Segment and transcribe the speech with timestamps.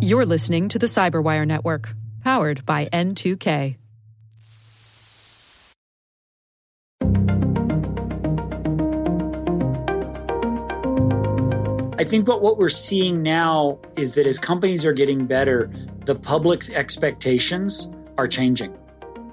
[0.00, 3.76] You're listening to the Cyberwire Network, powered by N2K.
[11.98, 15.70] I think what, what we're seeing now is that as companies are getting better,
[16.04, 17.88] the public's expectations
[18.18, 18.76] are changing.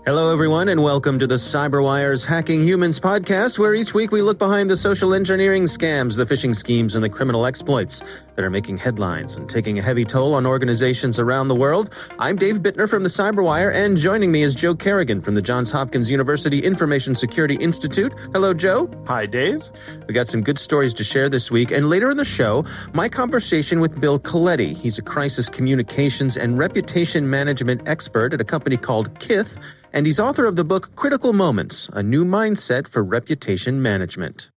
[0.05, 4.39] Hello, everyone, and welcome to the CyberWire's Hacking Humans podcast, where each week we look
[4.39, 8.01] behind the social engineering scams, the phishing schemes, and the criminal exploits
[8.35, 11.93] that are making headlines and taking a heavy toll on organizations around the world.
[12.17, 15.69] I'm Dave Bittner from the CyberWire, and joining me is Joe Carrigan from the Johns
[15.69, 18.13] Hopkins University Information Security Institute.
[18.33, 18.89] Hello, Joe.
[19.05, 19.69] Hi, Dave.
[20.07, 23.09] We got some good stories to share this week, and later in the show, my
[23.09, 24.73] conversation with Bill Coletti.
[24.73, 29.57] He's a crisis communications and reputation management expert at a company called Kith
[29.93, 34.49] and he's author of the book Critical Moments A New Mindset for Reputation Management.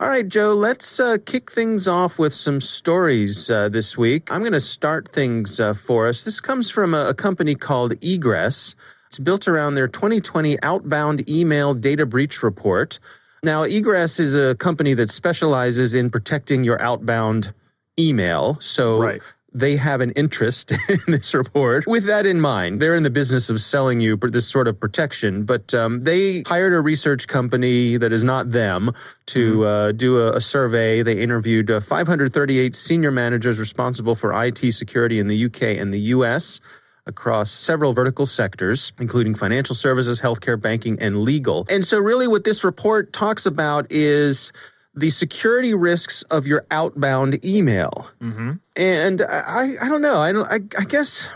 [0.00, 4.32] All right, Joe, let's uh, kick things off with some stories uh, this week.
[4.32, 6.24] I'm going to start things uh, for us.
[6.24, 8.74] This comes from a, a company called Egress.
[9.06, 12.98] It's built around their 2020 outbound email data breach report.
[13.44, 17.54] Now, Egress is a company that specializes in protecting your outbound
[17.98, 18.58] email.
[18.60, 19.22] So right
[19.54, 21.86] they have an interest in this report.
[21.86, 25.44] With that in mind, they're in the business of selling you this sort of protection,
[25.44, 28.92] but um, they hired a research company that is not them
[29.26, 29.62] to mm-hmm.
[29.62, 31.02] uh, do a, a, survey.
[31.02, 36.00] They interviewed uh, 538 senior managers responsible for IT security in the UK and the
[36.00, 36.60] US
[37.06, 41.66] across several vertical sectors, including financial services, healthcare, banking, and legal.
[41.68, 44.52] And so, really, what this report talks about is
[44.94, 48.10] the security risks of your outbound email.
[48.20, 48.52] Mm-hmm.
[48.76, 50.18] And I, I don't know.
[50.18, 50.50] I don't.
[50.50, 51.30] I, I, guess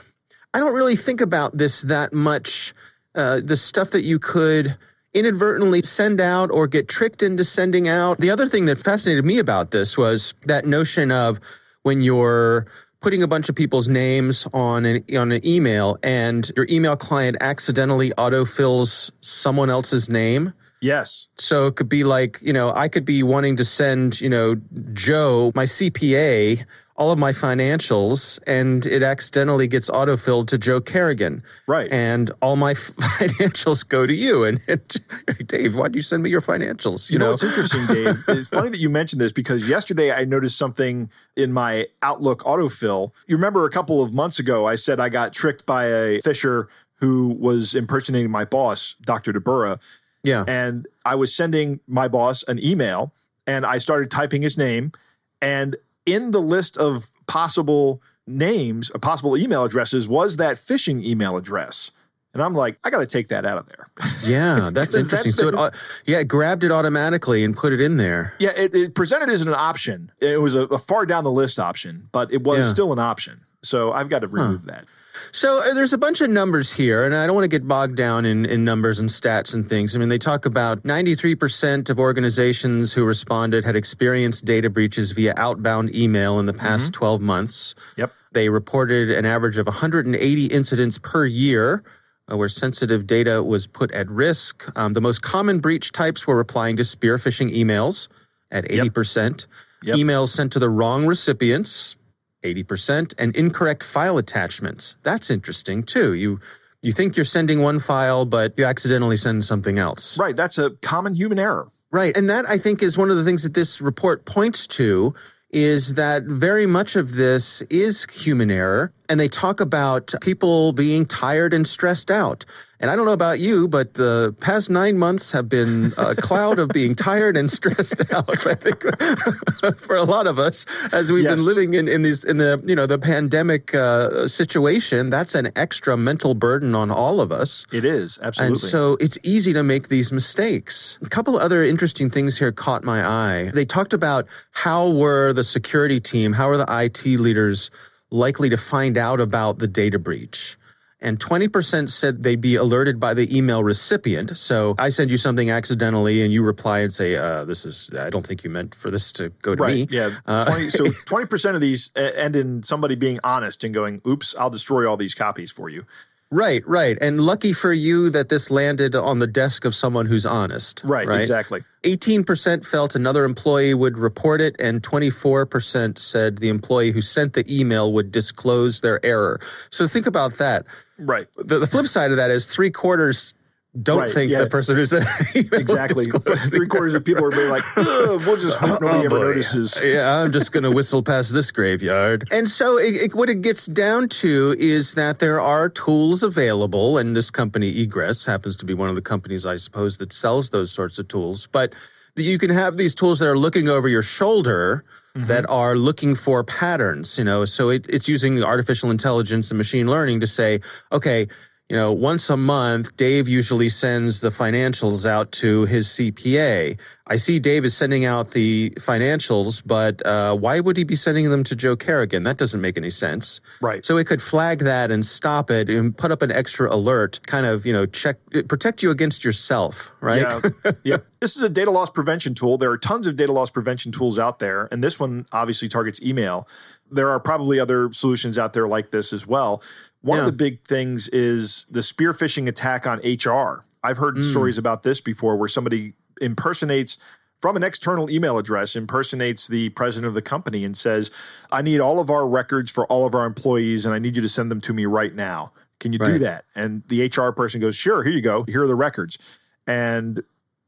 [0.53, 2.75] I don't really think about this that much.
[3.15, 4.77] Uh, the stuff that you could
[5.15, 8.19] inadvertently send out or get tricked into sending out.
[8.19, 11.41] The other thing that fascinated me about this was that notion of
[11.83, 12.67] when you're
[13.01, 17.37] putting a bunch of people's names on an on an email and your email client
[17.41, 21.28] accidentally autofills someone else's name Yes.
[21.38, 24.56] So it could be like, you know, I could be wanting to send, you know,
[24.92, 26.64] Joe, my CPA,
[26.97, 31.42] all of my financials, and it accidentally gets autofilled to Joe Carrigan.
[31.66, 31.92] Right.
[31.92, 34.44] And all my financials go to you.
[34.44, 34.98] And, and
[35.47, 37.10] Dave, why'd you send me your financials?
[37.10, 38.25] You, you know, know, it's interesting, Dave.
[38.28, 43.12] it's funny that you mentioned this because yesterday I noticed something in my Outlook autofill.
[43.26, 46.66] You remember a couple of months ago, I said I got tricked by a phisher
[46.98, 49.32] who was impersonating my boss, Dr.
[49.34, 49.78] Dahbura
[50.26, 50.44] yeah.
[50.48, 53.12] And I was sending my boss an email
[53.47, 54.92] and I started typing his name.
[55.41, 61.37] And in the list of possible names, uh, possible email addresses, was that phishing email
[61.37, 61.92] address.
[62.34, 63.88] And I'm like, I got to take that out of there.
[64.26, 65.31] Yeah, that's interesting.
[65.31, 68.34] so, it, yeah, it grabbed it automatically and put it in there.
[68.41, 70.10] Yeah, it, it presented as an option.
[70.19, 72.72] It was a, a, far down the list option, but it was yeah.
[72.72, 73.43] still an option.
[73.62, 74.72] So I've got to remove huh.
[74.72, 74.84] that.
[75.32, 77.97] So uh, there's a bunch of numbers here, and I don't want to get bogged
[77.97, 79.94] down in, in numbers and stats and things.
[79.94, 85.34] I mean, they talk about 93% of organizations who responded had experienced data breaches via
[85.37, 86.99] outbound email in the past mm-hmm.
[86.99, 87.75] 12 months.
[87.97, 88.12] Yep.
[88.32, 91.82] They reported an average of 180 incidents per year.
[92.28, 94.76] Uh, where sensitive data was put at risk.
[94.76, 98.09] Um, the most common breach types were replying to spear phishing emails
[98.50, 99.47] at 80%, yep.
[99.84, 99.97] Yep.
[99.97, 101.94] emails sent to the wrong recipients,
[102.43, 104.97] 80%, and incorrect file attachments.
[105.03, 106.15] That's interesting too.
[106.15, 106.41] You
[106.83, 110.17] you think you're sending one file, but you accidentally send something else.
[110.19, 110.37] Right.
[110.37, 111.69] That's a common human error.
[111.91, 112.17] Right.
[112.17, 115.15] And that I think is one of the things that this report points to
[115.51, 118.93] is that very much of this is human error.
[119.09, 122.45] And they talk about people being tired and stressed out.
[122.78, 126.59] And I don't know about you, but the past nine months have been a cloud
[126.59, 128.47] of being tired and stressed out.
[128.47, 128.82] I think
[129.81, 131.37] for a lot of us, as we've yes.
[131.37, 135.50] been living in in these in the you know the pandemic uh, situation, that's an
[135.56, 137.64] extra mental burden on all of us.
[137.72, 140.98] It is absolutely, and so it's easy to make these mistakes.
[141.03, 143.50] A couple other interesting things here caught my eye.
[143.54, 147.70] They talked about how were the security team, how are the IT leaders
[148.11, 150.56] likely to find out about the data breach
[151.00, 154.37] and 20% said they'd be alerted by the email recipient.
[154.38, 158.10] So I send you something accidentally and you reply and say, uh, this is, I
[158.10, 159.87] don't think you meant for this to go to right, me.
[159.90, 160.10] Yeah.
[160.25, 164.50] Uh, 20, so 20% of these end in somebody being honest and going, oops, I'll
[164.50, 165.84] destroy all these copies for you.
[166.31, 166.99] Right, right.
[167.00, 170.82] And lucky for you that this landed on the desk of someone who's honest.
[170.84, 171.20] Right, right?
[171.20, 171.62] exactly.
[171.84, 177.44] 18% felt another employee would report it, and 24% said the employee who sent the
[177.49, 179.38] email would disclose their error.
[179.70, 180.67] So think about that.
[180.99, 181.28] Right.
[181.37, 183.34] The, the flip side of that is three quarters
[183.82, 184.38] don't Right, think yeah.
[184.40, 184.93] the person who's
[185.34, 186.06] Exactly.
[186.06, 189.23] Three quarters of people are being like, we'll just hope nobody Oh, ever boy.
[189.25, 189.78] notices.
[189.82, 192.28] Yeah, I'm just going to whistle past this graveyard.
[192.32, 196.99] And so, it, it, what it gets down to is that there are tools available,
[196.99, 200.50] and this company, Egress, happens to be one of the companies, I suppose, that sells
[200.50, 201.46] those sorts of tools.
[201.50, 201.72] But
[202.17, 204.84] you can have these tools that are looking over your shoulder.
[205.17, 205.29] Mm-hmm.
[205.29, 207.46] That are looking for patterns, you know.
[207.46, 210.61] So it, it's using artificial intelligence and machine learning to say,
[210.93, 211.26] okay,
[211.69, 216.79] you know, once a month, Dave usually sends the financials out to his CPA.
[217.09, 221.29] I see Dave is sending out the financials, but uh, why would he be sending
[221.31, 222.23] them to Joe Carrigan?
[222.23, 223.41] That doesn't make any sense.
[223.61, 223.85] Right.
[223.85, 227.47] So it could flag that and stop it and put up an extra alert, kind
[227.47, 230.23] of, you know, check, protect you against yourself, right?
[230.23, 230.73] Yeah.
[230.85, 230.97] yeah.
[231.21, 232.59] This is a data loss prevention tool.
[232.59, 236.01] There are tons of data loss prevention tools out there, and this one obviously targets
[236.03, 236.47] email.
[236.91, 239.63] There are probably other solutions out there like this as well.
[240.02, 240.25] One Yeah.
[240.25, 243.64] of the big things is the spear phishing attack on HR.
[243.82, 244.25] I've heard Mm.
[244.25, 246.96] stories about this before where somebody impersonates
[247.38, 251.10] from an external email address impersonates the president of the company and says,
[251.52, 254.22] "I need all of our records for all of our employees and I need you
[254.22, 255.52] to send them to me right now.
[255.78, 258.44] Can you do that?" And the HR person goes, "Sure, here you go.
[258.44, 259.19] Here are the records."
[259.66, 260.22] And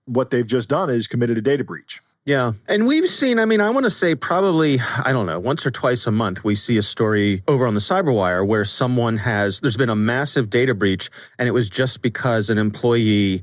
[0.05, 2.01] what they've just done is committed a data breach.
[2.29, 2.53] Yeah.
[2.69, 5.71] And we've seen, I mean, I want to say probably, I don't know, once or
[5.71, 9.79] twice a month, we see a story over on the Cyberwire where someone has, there's
[9.79, 11.09] been a massive data breach,
[11.39, 13.43] and it was just because an employee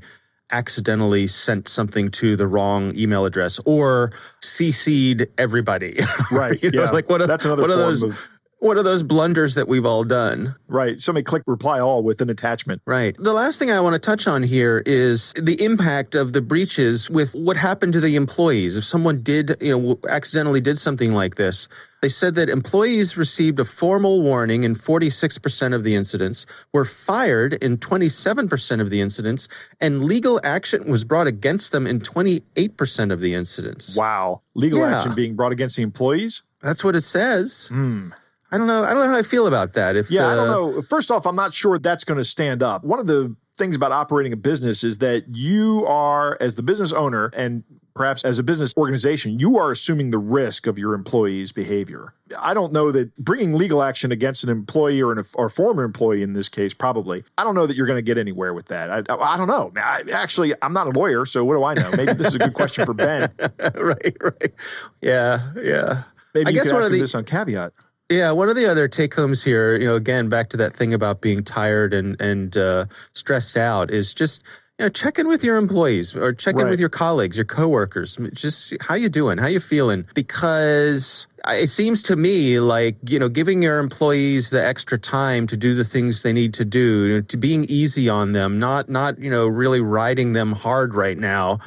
[0.52, 4.12] accidentally sent something to the wrong email address or
[4.44, 5.98] CC'd everybody.
[6.30, 6.90] Right, you know, yeah.
[6.90, 8.28] like what That's another what are those, of-
[8.58, 10.54] what are those blunders that we've all done?
[10.66, 11.00] Right.
[11.00, 12.82] Somebody click reply all with an attachment.
[12.86, 13.14] Right.
[13.18, 17.10] The last thing I want to touch on here is the impact of the breaches
[17.10, 18.76] with what happened to the employees.
[18.76, 21.68] If someone did, you know, accidentally did something like this,
[22.02, 27.54] they said that employees received a formal warning in 46% of the incidents, were fired
[27.54, 29.48] in 27% of the incidents,
[29.80, 33.96] and legal action was brought against them in 28% of the incidents.
[33.96, 34.42] Wow.
[34.54, 34.98] Legal Yeah.
[34.98, 36.42] action being brought against the employees?
[36.62, 37.68] That's what it says.
[37.68, 38.08] Hmm.
[38.52, 38.84] I don't know.
[38.84, 39.96] I don't know how I feel about that.
[39.96, 40.82] If Yeah, I don't uh, know.
[40.82, 42.84] First off, I'm not sure that's going to stand up.
[42.84, 46.92] One of the things about operating a business is that you are, as the business
[46.92, 47.64] owner, and
[47.94, 52.12] perhaps as a business organization, you are assuming the risk of your employees' behavior.
[52.38, 56.22] I don't know that bringing legal action against an employee or an or former employee
[56.22, 57.24] in this case, probably.
[57.38, 58.90] I don't know that you're going to get anywhere with that.
[58.90, 59.72] I, I don't know.
[59.76, 61.90] I, actually, I'm not a lawyer, so what do I know?
[61.96, 63.32] Maybe this is a good question for Ben.
[63.74, 64.52] right, right.
[65.00, 66.02] Yeah, yeah.
[66.34, 67.72] Maybe I guess one of the this on caveat.
[68.08, 70.94] Yeah, one of the other take homes here, you know, again back to that thing
[70.94, 74.44] about being tired and and uh, stressed out is just
[74.78, 78.16] you know check in with your employees or check in with your colleagues, your coworkers.
[78.32, 83.28] Just how you doing, how you feeling, because it seems to me like you know
[83.28, 87.36] giving your employees the extra time to do the things they need to do, to
[87.36, 91.58] being easy on them, not not you know really riding them hard right now,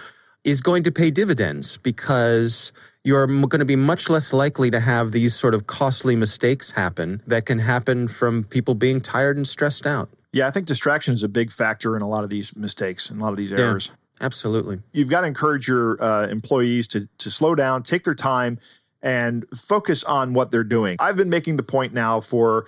[0.46, 2.72] is going to pay dividends because
[3.04, 7.22] you're going to be much less likely to have these sort of costly mistakes happen
[7.28, 10.10] that can happen from people being tired and stressed out.
[10.32, 13.20] Yeah, I think distraction is a big factor in a lot of these mistakes and
[13.20, 13.92] a lot of these errors.
[14.22, 14.80] Absolutely.
[14.92, 18.60] You've got to encourage your uh, employees to to slow down, take their time,
[19.02, 20.98] and focus on what they're doing.
[21.00, 22.66] I've been making the point now for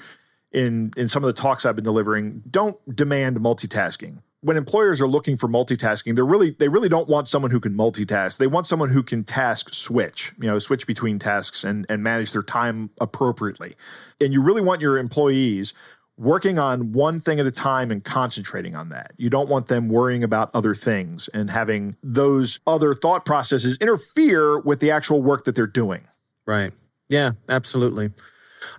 [0.51, 2.43] in in some of the talks I've been delivering.
[2.49, 4.19] Don't demand multitasking.
[4.41, 7.73] When employers are looking for multitasking, they're really they really don't want someone who can
[7.73, 8.37] multitask.
[8.37, 12.31] They want someone who can task switch, you know, switch between tasks and and manage
[12.31, 13.75] their time appropriately.
[14.19, 15.73] And you really want your employees
[16.17, 19.11] working on one thing at a time and concentrating on that.
[19.17, 24.59] You don't want them worrying about other things and having those other thought processes interfere
[24.59, 26.07] with the actual work that they're doing.
[26.45, 26.73] Right.
[27.09, 28.11] Yeah, absolutely.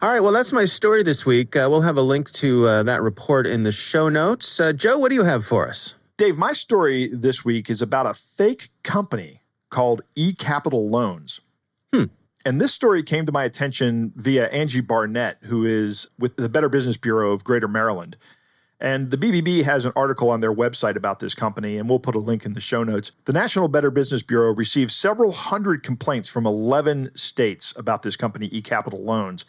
[0.01, 0.21] All right.
[0.21, 1.57] Well, that's my story this week.
[1.57, 4.61] Uh, we'll have a link to uh, that report in the show notes.
[4.61, 5.95] Uh, Joe, what do you have for us?
[6.17, 11.41] Dave, my story this week is about a fake company called eCapital Loans.
[11.93, 12.05] Hmm.
[12.45, 16.69] And this story came to my attention via Angie Barnett, who is with the Better
[16.69, 18.17] Business Bureau of Greater Maryland.
[18.81, 22.17] And the BBB has an article on their website about this company, and we'll put
[22.17, 23.12] a link in the show notes.
[23.27, 28.51] The National Better Business Bureau received several hundred complaints from 11 states about this company,
[28.51, 29.45] eCapital Loans.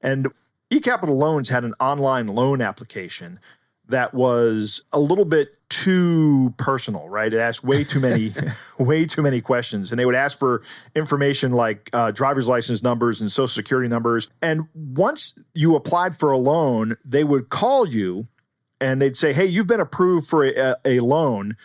[0.00, 0.28] And
[0.70, 3.40] eCapital Loans had an online loan application
[3.88, 7.32] that was a little bit too personal, right?
[7.32, 8.32] It asked way too many,
[8.78, 10.62] way too many questions, and they would ask for
[10.94, 14.28] information like uh, driver's license numbers and social security numbers.
[14.42, 18.28] And once you applied for a loan, they would call you,
[18.80, 21.56] and they'd say, "Hey, you've been approved for a, a loan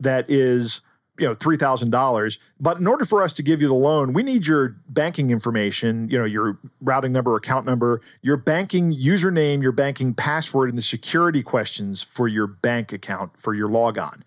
[0.00, 0.80] that is."
[1.20, 2.38] You know, $3,000.
[2.58, 6.08] But in order for us to give you the loan, we need your banking information,
[6.08, 10.82] you know, your routing number, account number, your banking username, your banking password, and the
[10.82, 14.24] security questions for your bank account for your logon.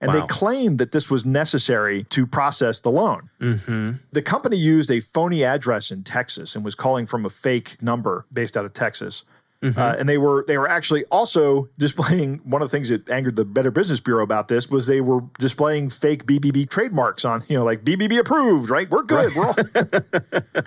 [0.00, 0.20] And Wow.
[0.20, 3.30] they claimed that this was necessary to process the loan.
[3.40, 3.92] Mm-hmm.
[4.12, 8.26] The company used a phony address in Texas and was calling from a fake number
[8.32, 9.24] based out of Texas.
[9.62, 13.36] Uh, and they were they were actually also displaying one of the things that angered
[13.36, 17.56] the Better Business Bureau about this was they were displaying fake BBB trademarks on you
[17.56, 19.54] know like BBB approved right we're good we're all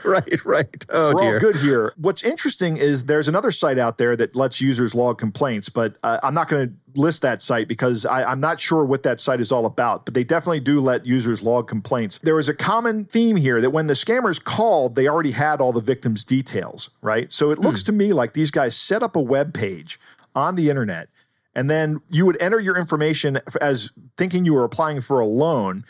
[0.04, 0.86] right, right.
[0.90, 1.34] Oh we're dear.
[1.36, 1.94] all good here.
[1.98, 6.20] What's interesting is there's another site out there that lets users log complaints, but uh,
[6.24, 9.40] I'm not going to list that site because I, I'm not sure what that site
[9.40, 10.06] is all about.
[10.06, 12.20] But they definitely do let users log complaints.
[12.24, 15.74] There is a common theme here that when the scammers called, they already had all
[15.74, 17.32] the victims' details, right?
[17.32, 17.88] So it looks hmm.
[17.88, 20.00] to me like these guys set up a web page
[20.36, 21.10] on the internet.
[21.56, 25.84] And then you would enter your information as thinking you were applying for a loan.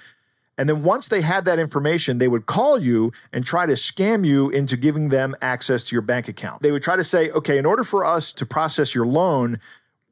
[0.57, 4.25] And then once they had that information, they would call you and try to scam
[4.25, 6.61] you into giving them access to your bank account.
[6.61, 9.59] They would try to say, okay, in order for us to process your loan,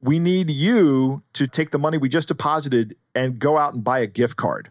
[0.02, 4.00] we need you to take the money we just deposited and go out and buy
[4.00, 4.70] a gift card.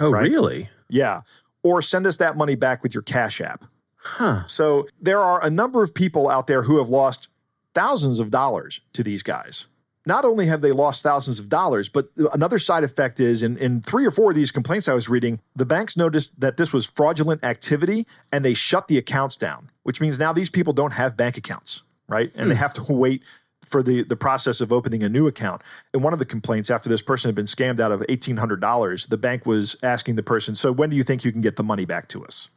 [0.00, 0.22] oh, right.
[0.22, 0.68] really?
[0.88, 1.22] Yeah.
[1.62, 3.64] Or send us that money back with your Cash App.
[3.96, 4.46] Huh.
[4.46, 7.28] So there are a number of people out there who have lost
[7.74, 9.66] thousands of dollars to these guys.
[10.06, 13.80] Not only have they lost thousands of dollars, but another side effect is in, in
[13.80, 16.84] three or four of these complaints I was reading, the banks noticed that this was
[16.84, 21.16] fraudulent activity and they shut the accounts down, which means now these people don't have
[21.16, 22.30] bank accounts, right?
[22.34, 22.60] And they hmm.
[22.60, 23.22] have to wait
[23.66, 25.62] for the, the process of opening a new account.
[25.92, 29.16] And one of the complaints after this person had been scammed out of $1,800, the
[29.16, 31.84] bank was asking the person, So when do you think you can get the money
[31.84, 32.48] back to us?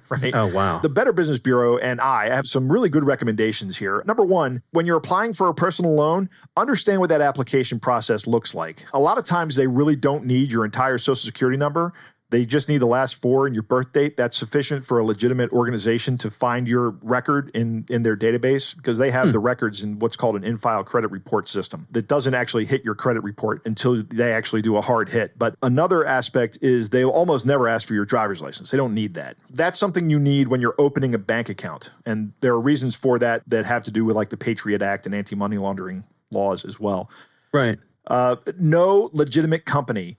[0.08, 0.34] right?
[0.34, 0.78] Oh, wow.
[0.78, 4.02] The Better Business Bureau and I have some really good recommendations here.
[4.06, 8.54] Number one, when you're applying for a personal loan, understand what that application process looks
[8.54, 8.86] like.
[8.92, 11.92] A lot of times they really don't need your entire social security number.
[12.32, 14.16] They just need the last four and your birth date.
[14.16, 18.96] That's sufficient for a legitimate organization to find your record in, in their database because
[18.96, 22.32] they have the records in what's called an in file credit report system that doesn't
[22.32, 25.38] actually hit your credit report until they actually do a hard hit.
[25.38, 28.70] But another aspect is they'll almost never ask for your driver's license.
[28.70, 29.36] They don't need that.
[29.50, 31.90] That's something you need when you're opening a bank account.
[32.06, 35.04] And there are reasons for that that have to do with like the Patriot Act
[35.04, 37.10] and anti money laundering laws as well.
[37.52, 37.78] Right.
[38.06, 40.16] Uh, no legitimate company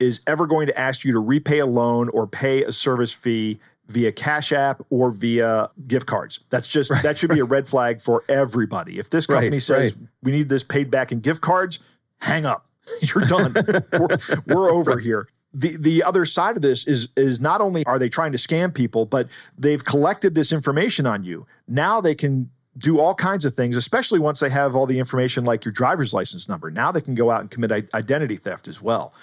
[0.00, 3.60] is ever going to ask you to repay a loan or pay a service fee
[3.88, 6.40] via Cash App or via gift cards.
[6.50, 8.98] That's just that should be a red flag for everybody.
[8.98, 10.08] If this company Right, says right.
[10.22, 11.78] we need this paid back in gift cards,
[12.18, 12.66] hang up.
[13.00, 13.54] You're done.
[13.98, 14.08] we're,
[14.46, 15.28] we're over here.
[15.52, 18.74] The the other side of this is is not only are they trying to scam
[18.74, 21.46] people, but they've collected this information on you.
[21.68, 25.44] Now they can do all kinds of things, especially once they have all the information
[25.44, 26.70] like your driver's license number.
[26.72, 29.14] Now they can go out and commit identity theft as well.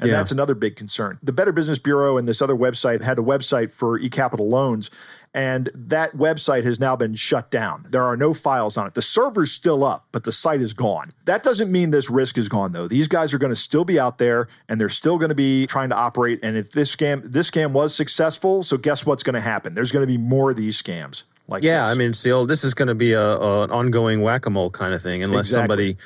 [0.00, 0.16] And Yeah.
[0.16, 1.18] that's another big concern.
[1.22, 4.90] The Better Business Bureau and this other website had a website for eCapital loans,
[5.34, 7.84] and that website has now been shut down.
[7.90, 8.94] There are no files on it.
[8.94, 11.12] The server's still up, but the site is gone.
[11.26, 12.88] That doesn't mean this risk is gone, though.
[12.88, 15.66] These guys are going to still be out there, and they're still going to be
[15.66, 16.40] trying to operate.
[16.42, 19.74] And if this scam, this scam was successful, so guess what's going to happen?
[19.74, 21.24] There's going to be more of these scams.
[21.46, 21.94] Like Yeah, this.
[21.96, 22.44] I mean, the old.
[22.44, 25.02] Oh, this is going to be a, a an ongoing whack a mole kind of
[25.02, 25.62] thing, unless Exactly.
[25.62, 25.96] somebody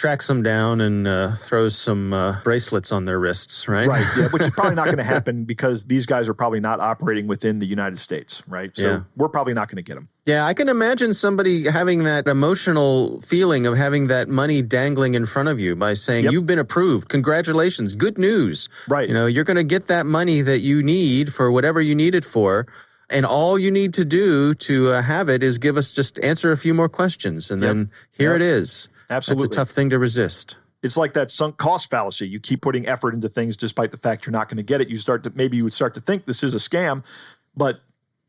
[0.00, 3.86] tracks them down and uh, throws some uh, bracelets on their wrists, right?
[3.86, 6.80] Right, yeah, which is probably not going to happen because these guys are probably not
[6.80, 8.70] operating within the United States, right?
[8.74, 9.00] So Yeah.
[9.14, 10.08] we're probably not going to get them.
[10.24, 15.26] Yeah, I can imagine somebody having that emotional feeling of having that money dangling in
[15.26, 16.32] front of you by saying, Yep.
[16.32, 17.08] You've been approved.
[17.10, 17.94] Congratulations.
[17.94, 18.68] Good news.
[18.88, 19.06] Right.
[19.06, 22.14] You know, you're going to get that money that you need for whatever you need
[22.14, 22.66] it for.
[23.10, 26.52] And all you need to do to uh, have it is give us just answer
[26.52, 27.50] a few more questions.
[27.50, 28.36] And then here Yep.
[28.36, 28.88] it is.
[29.10, 29.48] Absolutely.
[29.48, 30.56] That's a tough thing to resist.
[30.82, 32.26] it's like that sunk cost fallacy.
[32.28, 34.88] You keep putting effort into things despite the fact you're not going to get it.
[34.88, 37.04] You start to maybe you would start to think this is a scam,
[37.56, 37.80] but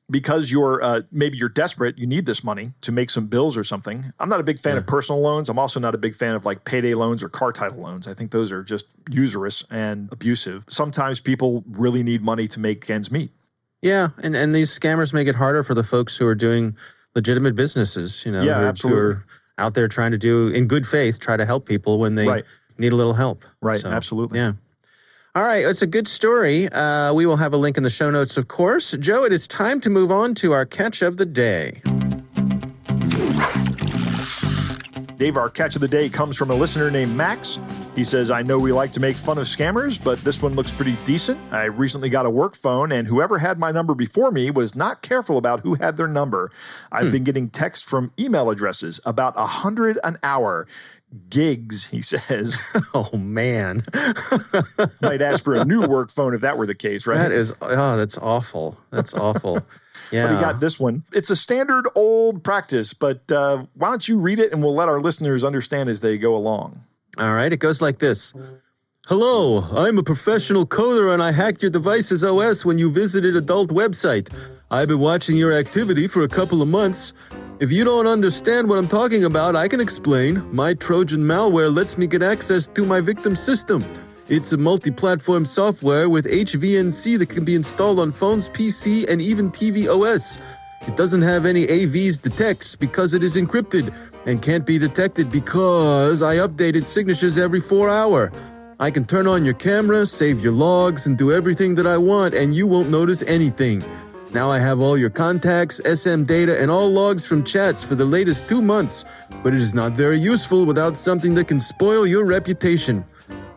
[0.10, 3.64] because you're uh, maybe you're desperate, you need this money to make some bills or
[3.64, 4.12] something.
[4.20, 5.48] I'm not a big fan of personal loans.
[5.48, 8.08] I'm also not a big fan of like payday loans or car title loans.
[8.08, 10.66] I think those are just usurious and abusive.
[10.68, 13.32] Sometimes people really need money to make ends meet.
[13.82, 16.76] Yeah, and and these scammers make it harder for the folks who are doing
[17.16, 18.26] legitimate businesses.
[18.26, 19.02] You know, Yeah, who, absolutely.
[19.02, 19.26] who are
[19.62, 22.46] out there trying to do in good faith, try to help people when they Right.
[22.77, 23.46] need a little help.
[23.62, 24.39] Right, absolutely.
[24.39, 24.53] Yeah.
[25.34, 26.68] All right, it's a good story.
[26.68, 28.91] Uh, we will have a link in the show notes, of course.
[29.00, 31.82] Joe, it is time to move on to our catch of the day.
[35.22, 37.60] Dave, our catch of the day comes from a listener named Max.
[37.96, 40.72] He says, I know we like to make fun of scammers, but this one looks
[40.72, 41.40] pretty decent.
[41.54, 45.04] I recently got a work phone, and whoever had my number before me was not
[45.04, 46.50] careful about who had their number.
[46.92, 47.12] I've hmm.
[47.12, 50.66] been getting text from email addresses about a hundred an hour.
[51.30, 52.58] gigs, he says.
[52.96, 53.84] Oh man,
[55.04, 57.18] Might ask for a new work phone if that were the case, right?
[57.20, 58.75] that is oh, that's awful.
[58.90, 59.62] That's awful.
[60.12, 60.27] Yeah.
[60.27, 61.03] But he got this one.
[61.13, 64.89] It's a standard old practice, but uh, why don't you read it and we'll let
[64.89, 66.82] our listeners understand as they go along.
[67.18, 68.34] All right, it goes like this.
[69.08, 73.70] Hello, I'm a professional coder and I hacked your device's OS when you visited adult
[73.70, 74.34] website.
[74.70, 77.13] I've been watching your activity for a couple of months.
[77.60, 80.44] If you don't understand what I'm talking about, I can explain.
[80.56, 83.84] My Trojan malware lets me get access to my victim system.
[84.32, 89.22] It's a multi platform software with HVNC that can be installed on phones, PC, and
[89.22, 90.40] even TV OS.
[90.88, 93.94] It doesn't have any AVs detects because it is encrypted
[94.26, 98.32] and can't be detected because I updated signatures every four hour.
[98.80, 102.34] I can turn on your camera, save your logs, and do everything that I want,
[102.34, 103.84] and you won't notice anything.
[104.34, 108.06] Now I have all your contacts, SM data, and all logs from chats for the
[108.06, 109.04] latest two months,
[109.44, 113.04] but it is not very useful without something that can spoil your reputation.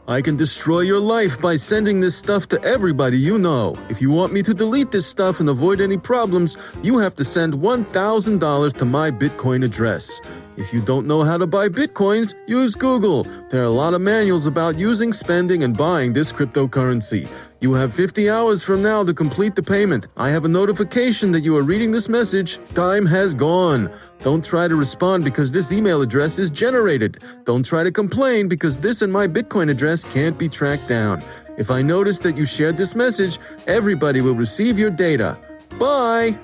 [0.07, 3.75] I can destroy your life by sending this stuff to everybody you know.
[3.89, 7.25] If you want me to delete this stuff and avoid any problems, you have to
[7.25, 10.21] send $1,000 to my Bitcoin address.
[10.57, 13.25] If you don't know how to buy Bitcoins, use Google.
[13.51, 17.29] There are a lot of manuals about using, spending, and buying this cryptocurrency.
[17.61, 20.07] You have 50 hours from now to complete the payment.
[20.17, 22.61] I have a notification that you are reading this message.
[22.75, 23.91] Time has gone.
[24.21, 27.19] Don't try to respond because this email address is generated.
[27.45, 31.21] Don't try to complain because this and my Bitcoin address can't be tracked down.
[31.59, 35.37] If I notice that you shared this message, everybody will receive your data.
[35.81, 36.39] Bye.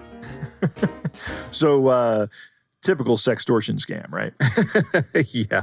[1.53, 2.27] So, uh,
[2.83, 4.33] typical sextortion scam, right?
[5.35, 5.63] yeah.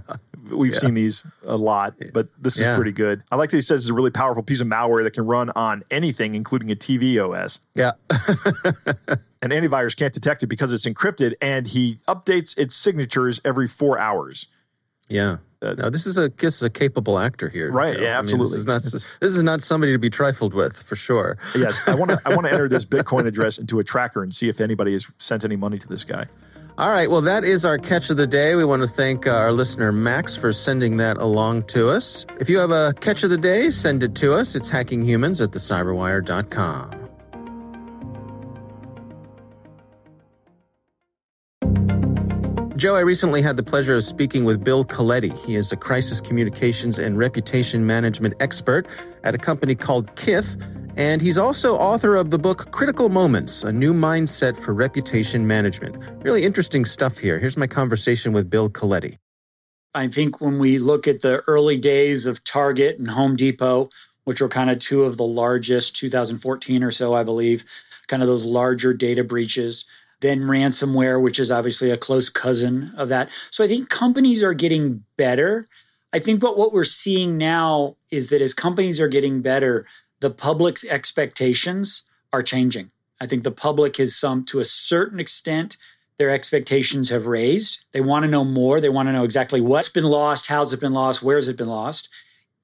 [0.52, 0.80] We've Yeah.
[0.80, 2.76] seen these a lot, but this is Yeah.
[2.76, 3.24] pretty good.
[3.32, 5.50] I like that he says it's a really powerful piece of malware that can run
[5.52, 7.60] on anything, including a TV OS.
[7.76, 7.92] Yeah.
[9.42, 14.00] An antivirus can't detect it because it's encrypted, and he updates its signatures every four
[14.00, 14.48] hours.
[15.10, 15.38] Yeah.
[15.62, 18.00] Uh, no, this is a this is a capable actor here, Right, Joe.
[18.02, 20.96] yeah, I mean, this is not this is not somebody to be trifled with for
[20.96, 21.38] sure.
[21.56, 22.20] Yes, I want to.
[22.28, 25.08] I want to enter this Bitcoin address into a tracker and see if anybody has
[25.18, 26.28] sent any money to this guy.
[26.79, 28.53] All right, well, that is our catch of the day.
[28.53, 32.24] We want to thank uh, our listener Max for sending that along to us.
[32.39, 34.53] If you have a catch of the day, send it to us.
[34.53, 37.07] It's hackinghumans at thecyberwire.com.
[42.77, 45.35] Joe, I recently had the pleasure of speaking with Bill Coletti.
[45.48, 48.85] He is a crisis communications and reputation management expert
[49.24, 50.55] at a company called Kith,
[50.98, 55.98] and he's also author of the book Critical Moments A New Mindset for Reputation Management.
[56.24, 57.40] Really interesting stuff here.
[57.40, 59.18] Here's my conversation with Bill Coletti.
[59.94, 63.90] I think when we look at the early days of Target and Home Depot,
[64.25, 67.64] which were kind of two of the largest, 2014 or so, I believe,
[68.07, 69.86] kind of those larger data breaches,
[70.22, 73.29] then ransomware, which is obviously a close cousin of that.
[73.51, 75.68] So I think companies are getting better.
[76.12, 79.86] I think what, what we're seeing now is that as companies are getting better,
[80.20, 82.03] the public's expectations
[82.34, 82.92] are changing.
[83.20, 85.77] I think the public has some, to a certain extent,
[86.18, 87.84] their expectations have raised.
[87.92, 88.82] They want to know more.
[88.82, 91.68] They want to know exactly what's been lost, how's it been lost, where's it been
[91.68, 92.10] lost.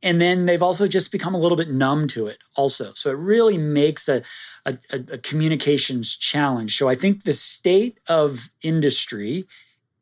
[0.01, 2.91] And then they've also just become a little bit numb to it, also.
[2.93, 4.21] So it really makes a,
[4.65, 6.75] a, a communications challenge.
[6.75, 9.45] So I think the state of industry,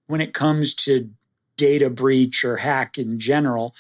[0.08, 1.10] when it comes to
[1.56, 3.76] data breach or hack in general,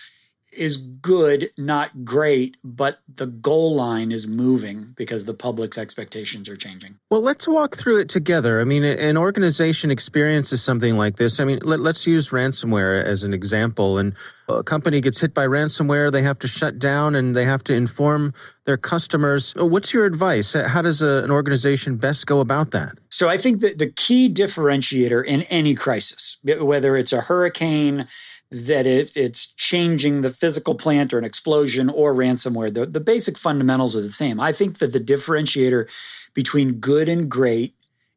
[0.51, 6.55] is good, not great, but the goal line is moving because the public's expectations are
[6.55, 6.97] changing.
[7.09, 8.59] Well, let's walk through it together.
[8.59, 11.39] I mean, an organization experiences something like this.
[11.39, 13.97] I mean, let, us use ransomware as an example.
[13.97, 14.13] And
[14.47, 17.73] a company gets hit by ransomware, they have to shut down and they have to
[17.73, 18.33] inform
[18.65, 19.53] their customers.
[19.59, 20.55] Uh, what's your advice?
[20.55, 22.97] Uh, how does a, an organization best go about that?
[23.09, 28.07] So I think that the key differentiator in any crisis, whether it's a hurricane,
[28.51, 33.37] that it, it's changing the physical plant or an explosion or ransomware, the, the basic
[33.37, 34.39] fundamentals are the same.
[34.39, 35.89] I think that the differentiator
[36.33, 37.73] between good and great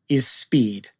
[0.09, 0.91] is speed.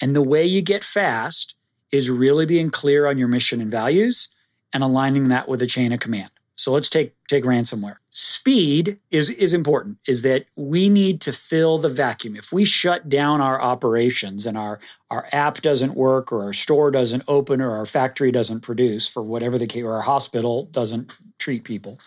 [0.00, 1.54] And the way you get fast
[1.90, 4.28] is really being clear on your mission and values
[4.72, 6.30] and aligning that with a chain of command.
[6.62, 7.96] So let's take take ransomware.
[8.10, 9.98] Speed is is important.
[10.06, 12.36] Is that we need to fill the vacuum.
[12.36, 14.78] If we shut down our operations and our
[15.10, 19.24] our app doesn't work or our store doesn't open or our factory doesn't produce for
[19.24, 21.98] whatever the case or our hospital doesn't treat people,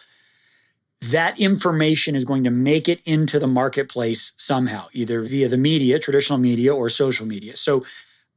[1.01, 5.99] that information is going to make it into the marketplace somehow, either via the media,
[5.99, 7.57] traditional media or social media.
[7.57, 7.83] So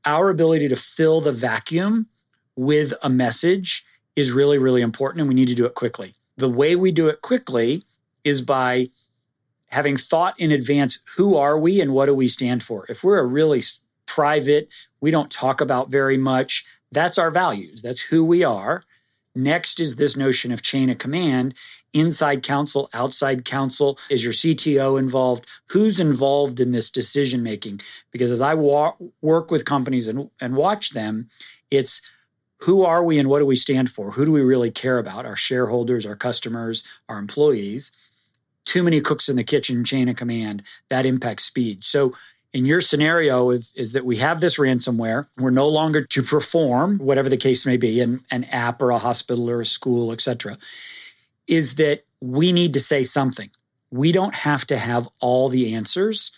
[0.04, 2.08] our ability to fill the vacuum
[2.56, 3.84] with a message
[4.18, 7.08] is really really important and we need to do it quickly the way we do
[7.08, 7.82] it quickly
[8.24, 8.88] is by
[9.66, 13.18] having thought in advance who are we and what do we stand for if we're
[13.18, 13.62] a really
[14.06, 18.82] private we don't talk about very much that's our values that's who we are
[19.38, 21.54] Next is this notion of chain of command
[21.92, 23.96] inside counsel, outside counsel.
[24.10, 25.46] Is your CTO involved?
[25.68, 27.80] Who's involved in this decision making?
[28.10, 31.28] Because as I wa- work with companies and, and watch them,
[31.70, 32.02] it's
[32.62, 34.12] who are we and what do we stand for?
[34.12, 35.26] Who do we really care about?
[35.26, 37.92] Our shareholders, our customers, our employees.
[38.64, 41.84] Too many cooks in the kitchen, chain of command, that impacts speed.
[41.84, 42.14] So
[42.52, 46.98] in your scenario is, is that we have this ransomware we're no longer to perform
[46.98, 50.56] whatever the case may be in an app or a hospital or a school etc
[51.46, 53.50] is that we need to say something
[53.90, 56.32] we don't have to have all the answers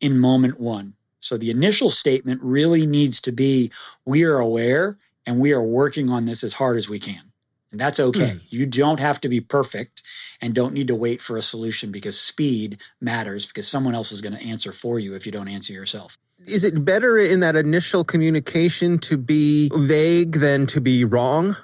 [0.00, 3.70] in moment one so the initial statement really needs to be
[4.04, 7.32] we are aware and we are working on this as hard as we can
[7.76, 8.30] and that's okay.
[8.30, 8.40] Mm.
[8.48, 10.02] You don't have to be perfect
[10.40, 14.22] and don't need to wait for a solution because speed matters because someone else is
[14.22, 16.16] going to answer for you if you don't answer yourself.
[16.46, 21.56] Is it better in that initial communication to be vague than to be wrong?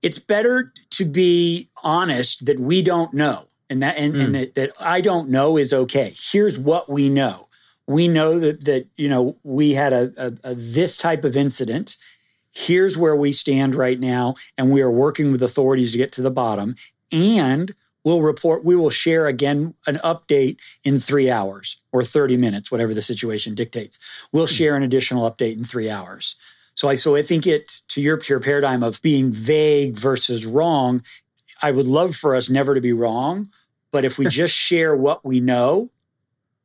[0.00, 4.24] It's better to be honest that we don't know and that and, mm.
[4.24, 6.14] and that, that I don't know is okay.
[6.16, 7.48] Here's what we know.
[7.86, 11.98] We know that that you know we had a, a, a this type of incident
[12.56, 16.22] here's where we stand right now and we are working with authorities to get to
[16.22, 16.74] the bottom
[17.12, 22.70] and we'll report we will share again an update in 3 hours or 30 minutes
[22.70, 23.98] whatever the situation dictates.
[24.32, 24.54] We'll hmm.
[24.54, 26.34] share an additional update in 3 hours.
[26.74, 30.46] So i so i think it to your to your paradigm of being vague versus
[30.46, 31.02] wrong
[31.62, 33.50] i would love for us never to be wrong
[33.92, 35.90] but if we just share what we know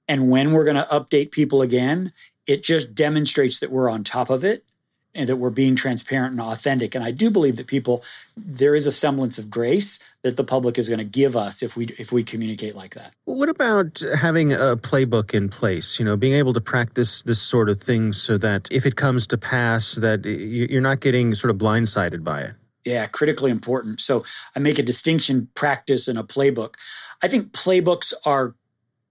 [0.08, 2.12] and when we're going to update people again
[2.46, 4.66] it just demonstrates that we're on top of it
[5.14, 6.96] and that we're being transparent and authentic.
[6.96, 8.04] And I do believe that people,
[8.38, 11.76] there is a semblance of grace that the public is going to give us if
[11.76, 13.14] we if we communicate like that.
[13.26, 16.00] What about having a playbook in place?
[16.00, 19.28] You know, being able to practice this sort of thing so that if it comes
[19.28, 22.54] to pass, that you're not getting sort of blindsided by it.
[22.86, 24.00] Yeah, critically important.
[24.00, 24.24] So
[24.56, 26.76] I make a distinction: practice and a playbook.
[27.22, 28.56] I think playbooks are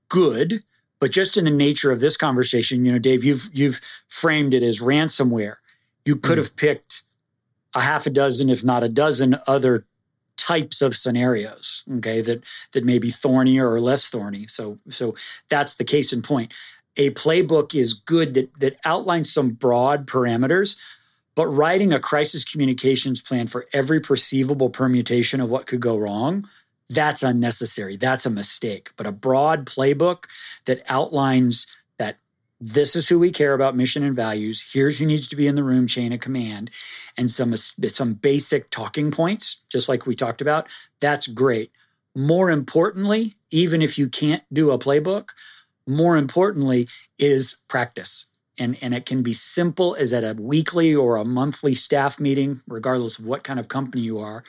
[0.09, 0.63] good.
[0.99, 4.63] But just in the nature of this conversation, you know, Dave, you've you've framed it
[4.63, 5.57] as ransomware
[6.05, 6.43] you could mm.
[6.43, 7.03] have picked
[7.75, 9.87] a half a dozen, if not a dozen, other
[10.37, 11.85] types of scenarios.
[11.99, 14.47] Okay, that that may be thornier or less thorny.
[14.47, 15.15] So so
[15.49, 16.53] that's the case in point.
[16.97, 20.77] A playbook is good that that outlines some broad parameters,
[21.35, 26.49] but writing a crisis communications plan for every perceivable permutation of what could go wrong
[26.91, 27.97] that's unnecessary.
[27.97, 28.91] That's a mistake.
[28.97, 30.25] But a broad playbook
[30.67, 31.69] that outlines
[32.61, 34.65] this is who we care about mission and values.
[34.73, 36.71] Here's who needs to be in the room chain of command
[37.17, 40.69] and some some basic talking points just like we talked about.
[41.01, 41.73] That's great.
[42.15, 45.31] More importantly even if you can't do a playbook
[45.87, 48.27] more importantly is practice.
[48.59, 52.61] And and it can be simple as at a weekly or a monthly staff meeting
[52.67, 54.45] regardless of what kind of company you are.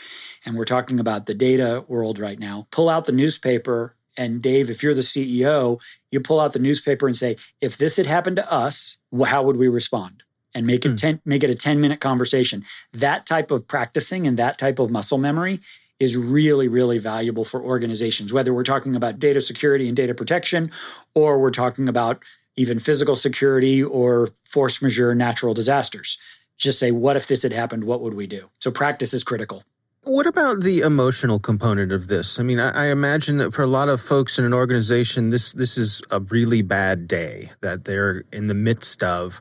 [0.46, 2.68] And we're talking about the data world right now.
[2.72, 5.82] Pull out the newspaper and Dave, if you're the CEO,
[6.12, 9.58] you pull out the newspaper and say, if this had happened to us, how would
[9.58, 10.22] we respond?
[10.54, 10.98] And make it mm.
[10.98, 12.64] 10, make it a 10 minute conversation.
[12.94, 15.60] That type of practicing and that type of muscle memory
[16.00, 20.70] is really, really valuable for organizations, whether we're talking about data security and data protection,
[21.16, 22.22] or we're talking about
[22.56, 26.20] even physical security or force majeure natural disasters.
[26.60, 27.86] Just say, what if this had happened?
[27.86, 28.50] What would we do?
[28.60, 29.64] So practice is critical.
[30.04, 32.40] What about the emotional component of this?
[32.40, 35.54] I mean, I, I, imagine that for a lot of folks in an organization, this
[35.54, 39.40] this is a really bad day that they're in the midst of.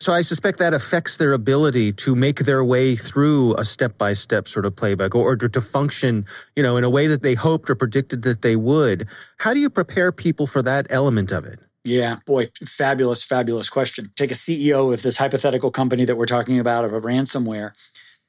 [0.00, 4.12] So I suspect that affects their ability to make their way through a step by
[4.12, 7.22] step sort of playbook or, or to, to function, you know, in a way that
[7.22, 9.08] they hoped or predicted that they would.
[9.38, 11.58] How do you prepare people for that element of it?
[11.84, 14.12] Yeah, boy, fabulous, fabulous question.
[14.14, 17.72] Take a CEO of this hypothetical company that we're talking about of a ransomware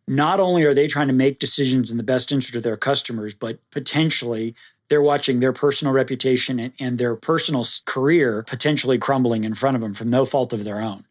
[0.07, 3.33] not only are they trying to make decisions in the best interest of their customers,
[3.33, 4.55] but potentially
[4.89, 9.81] they're watching their personal reputation and, and their personal career potentially crumbling in front of
[9.81, 11.05] them from no fault of their own.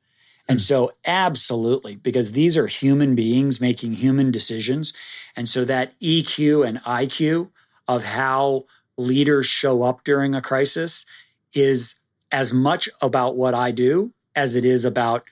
[0.48, 0.62] And hmm.
[0.62, 4.92] so, absolutely, because these are human beings making human decisions.
[5.36, 7.48] And so, that EQ and IQ
[7.88, 11.06] of how leaders show up during a crisis
[11.54, 11.94] is
[12.30, 15.24] as much about what I do as it is about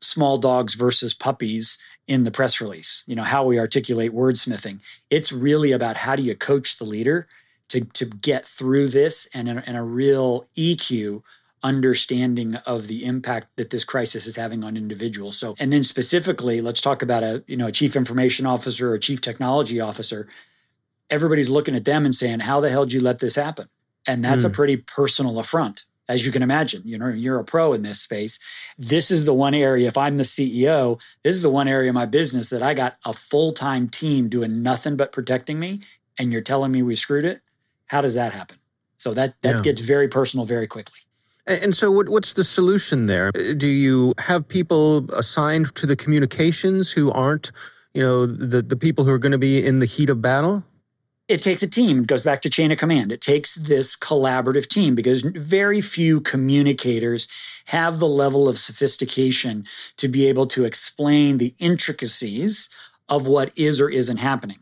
[0.00, 4.80] small dogs versus puppies in the press release, you know, how we articulate wordsmithing.
[5.10, 7.28] It's really about how do you coach the leader
[7.68, 11.22] to, to get through this and a, and a real EQ
[11.62, 15.36] understanding of the impact that this crisis is having on individuals.
[15.36, 18.94] So, and then specifically, let's talk about a, you know, a chief information officer or
[18.94, 20.28] a chief technology officer.
[21.10, 23.68] Everybody's looking at them and saying, how the hell did you let this happen?
[24.06, 24.46] And that's mm.
[24.46, 24.54] a hmm.
[24.54, 26.82] pretty personal affront as you can imagine.
[26.84, 28.38] You know, you're a pro in this space.
[28.78, 31.94] This is the one area, if I'm the CEO, this is the one area of
[31.94, 35.80] my business that I got a full time team doing nothing but protecting me.
[36.18, 37.42] And you're telling me we screwed it?
[37.86, 38.58] How does that happen?
[38.96, 39.62] So that, that yeah.
[39.62, 40.98] gets very personal very quickly.
[41.46, 43.30] And so, what, what's the solution there?
[43.34, 47.50] Uh, do you have people assigned to the communications who aren't,
[47.94, 50.62] you know, the, the people who are going to be in the heat of battle?
[51.28, 52.00] It takes a team.
[52.00, 53.12] It goes back to chain of command.
[53.12, 57.28] It takes this collaborative team because very few communicators
[57.66, 59.66] have the level of sophistication
[59.98, 62.70] to be able to explain the intricacies
[63.08, 64.60] of what is or isn't happening.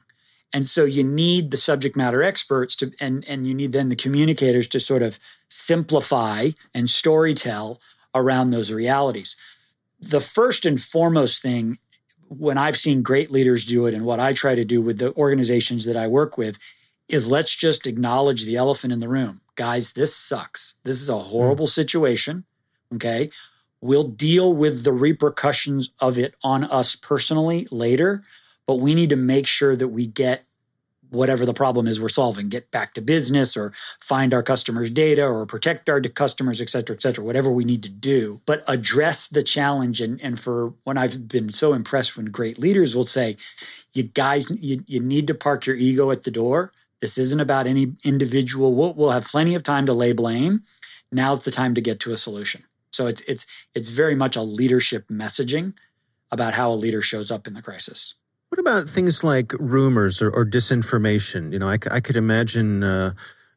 [0.52, 3.96] And so you need the subject matter experts to and and you need then the
[3.96, 7.79] communicators to sort of simplify and storytell
[8.14, 9.37] around those realities.
[10.00, 11.79] The first and foremost thing
[12.29, 15.15] when I've seen great leaders do it and what I try to do with the
[15.15, 16.59] organizations that I work with
[17.09, 19.41] is let's just acknowledge the elephant in the room.
[19.55, 20.75] Guys, this sucks.
[20.85, 21.71] This is a horrible mm.
[21.71, 22.45] situation.
[22.95, 23.31] Okay.
[23.81, 28.23] We'll deal with the repercussions of it on us personally later,
[28.67, 30.46] but we need to make sure that we get
[31.11, 35.25] whatever the problem is we're solving get back to business or find our customers data
[35.25, 38.40] or protect our customers et cetera et cetera whatever we need to do.
[38.47, 42.95] But address the challenge and, and for when i've been so impressed when great leaders
[42.95, 43.37] will say
[43.92, 46.73] you guys you, you need to park your ego at the door.
[47.01, 48.75] This isn't about any individual.
[48.75, 50.62] We'll, we'll have plenty of time to lay blame.
[51.12, 52.64] Now's the time to get to a solution.
[52.90, 55.75] So it's it's it's very much a leadership messaging
[56.31, 58.14] about how a leader shows up in the crisis
[58.49, 61.53] what about things like rumors or, or disinformation?
[61.53, 63.13] You know, I, I could imagine, uh,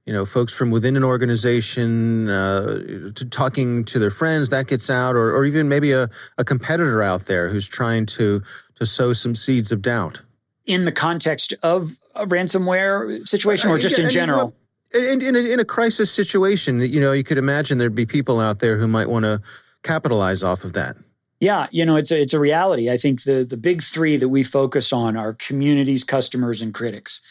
[0.06, 4.90] you know, folks from within an organization uh, to talking to their friends that gets
[4.90, 8.42] out, or, or even maybe a, a competitor out there who's trying to
[8.76, 10.22] to sow some seeds of doubt.
[10.66, 14.56] In the context of a ransomware situation, or uh, just in general.
[14.92, 18.40] In, in, a, in a crisis situation, you know, you could imagine there'd be people
[18.40, 19.40] out there who might want to
[19.84, 20.98] capitalize off of that.
[21.40, 22.90] Yeah, you know, it's a, it's a reality.
[22.90, 27.22] I think the the big three that we focus on are communities, customers, and critics.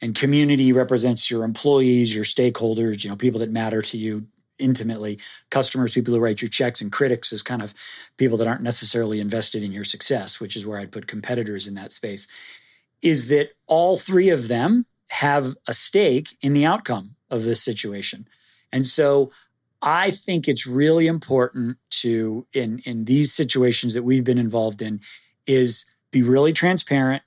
[0.00, 4.26] And community represents your employees, your stakeholders, you know, people that matter to you
[4.58, 5.18] intimately.
[5.50, 7.74] Customers, people who write your checks, and critics is kind of
[8.16, 11.74] people that aren't necessarily invested in your success, which is where I'd put competitors in
[11.74, 12.26] that space.
[13.02, 18.28] Is that all three of them have a stake in the outcome of this situation.
[18.72, 19.30] And so
[19.80, 25.00] I think it's really important to in in these situations that we've been involved in
[25.46, 27.22] is be really transparent,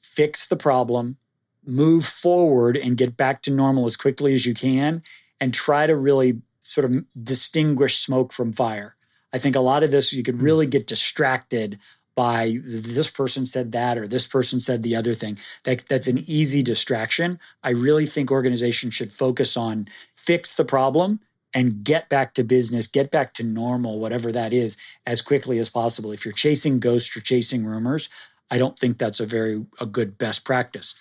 [0.00, 1.18] fix the problem,
[1.64, 5.02] move forward and get back to normal as quickly as you can
[5.40, 8.96] and try to really sort of distinguish smoke from fire.
[9.32, 10.44] I think a lot of this you could hmm.
[10.44, 11.78] really get distracted
[12.16, 15.38] by this person said that or this person said the other thing.
[15.62, 17.38] That that's an easy distraction.
[17.62, 19.86] I really think organizations should focus on
[20.16, 21.20] fix the problem
[21.54, 25.68] and get back to business, get back to normal, whatever that is, as quickly as
[25.68, 26.12] possible.
[26.12, 28.08] If you're chasing ghosts or chasing rumors,
[28.50, 30.94] I don't think that's a very a good best practice.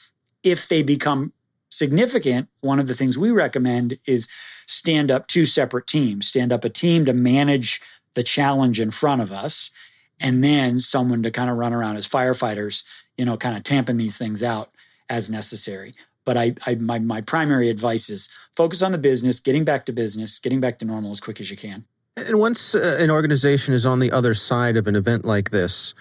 [0.44, 1.34] If they become
[1.70, 4.28] significant, one of the things we recommend is
[4.68, 7.82] stand up two separate teams, stand up a team to manage
[8.14, 9.70] the challenge in front of us,
[10.20, 12.84] and then someone to kind of run around as firefighters,
[13.18, 14.72] you know, kind of tamping these things out
[15.10, 15.94] as necessary.
[16.28, 19.94] But I, I my, my primary advice is focus on the business, getting back to
[19.94, 21.86] business, getting back to normal as quick as you can.
[22.18, 25.94] And once uh, an organization is on the other side of an event like this,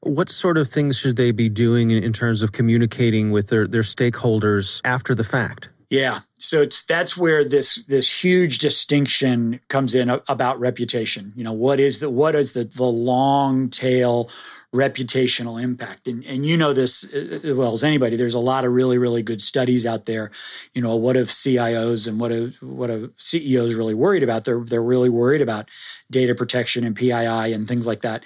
[0.00, 3.66] what sort of things should they be doing in, in terms of communicating with their,
[3.66, 5.68] their stakeholders after the fact?
[5.90, 11.34] Yeah, so it's that's where this this huge distinction comes in about reputation.
[11.36, 14.30] You know, what is the what is the the long tail
[14.74, 16.08] reputational impact.
[16.08, 18.16] And, and you know this as well as anybody.
[18.16, 20.32] There's a lot of really, really good studies out there.
[20.74, 24.44] You know, what if CIOs and what if what if CEOs really worried about?
[24.44, 25.68] They're they're really worried about
[26.10, 27.12] data protection and PII
[27.52, 28.24] and things like that.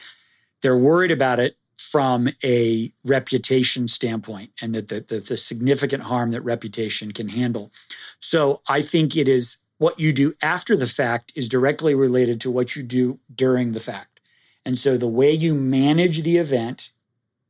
[0.63, 6.33] They're worried about it from a reputation standpoint and that the, the, the significant harm
[6.33, 7.71] that reputation can handle.
[8.21, 12.51] So I think it is what you do after the fact is directly related to
[12.51, 14.17] what you do during the fact.
[14.68, 16.90] And so the way you manage the event,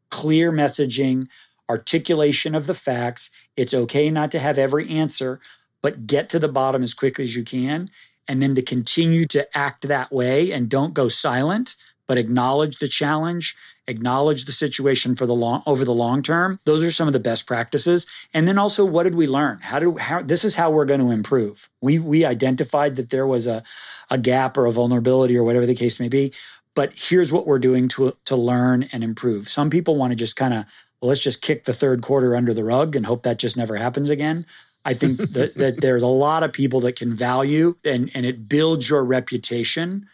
[0.08, 1.26] clear messaging,
[1.68, 5.40] articulation of the facts, it's okay not to have every answer,
[5.82, 7.90] but get to the bottom as quickly as you can.
[8.28, 11.74] And then to continue to act that way and don't go silent,
[12.06, 13.56] but acknowledge the challenge,
[13.88, 16.60] acknowledge the situation for the long over the long term.
[16.66, 18.06] Those are some of the best practices.
[18.32, 19.58] And then also, what did we learn?
[19.60, 21.68] How do how this is how we're going to improve.
[21.80, 23.64] We we identified that there was a
[24.08, 26.32] a gap or a vulnerability or whatever the case may be
[26.78, 29.48] but here's what we're doing to to learn and improve.
[29.48, 30.64] Some people want to just kind of
[31.00, 33.74] well, let's just kick the third quarter under the rug and hope that just never
[33.74, 34.46] happens again.
[34.84, 38.48] I think that, that there's a lot of people that can value and, and it
[38.48, 40.06] builds your reputation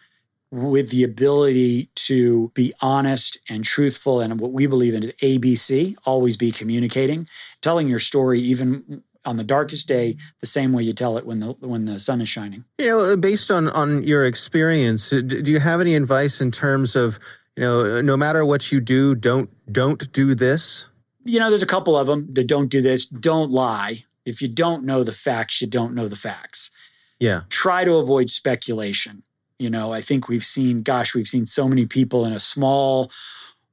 [0.49, 5.95] with the ability to be honest and truthful and what we believe in is ABC,
[6.03, 7.29] always be communicating,
[7.61, 11.39] telling your story even on the darkest day the same way you tell it when
[11.39, 12.63] the when the sun is shining.
[12.77, 16.51] You know, uh, based on on your experience, uh, do you have any advice in
[16.51, 17.19] terms of,
[17.55, 20.87] you know, uh, no matter what you do, don't don't do this?
[21.23, 24.03] You know, there's a couple of them that don't do this, don't lie.
[24.25, 26.71] If you don't know the facts, you don't know the facts.
[27.19, 27.41] Yeah.
[27.49, 29.23] Try to avoid speculation.
[29.57, 33.11] You know, I think we've seen, gosh, we've seen so many people in a small